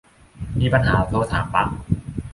[0.59, 1.67] มีปัญหาโทรถามบั๊ก